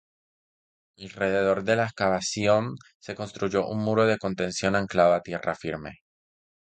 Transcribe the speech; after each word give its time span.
Alrededor 0.97 1.63
de 1.63 1.75
la 1.75 1.83
excavación 1.83 2.73
se 2.97 3.13
construyó 3.13 3.67
un 3.67 3.83
muro 3.83 4.07
de 4.07 4.17
contención 4.17 4.75
anclado 4.75 5.13
a 5.13 5.21
tierra 5.21 5.53
firme. 5.53 5.99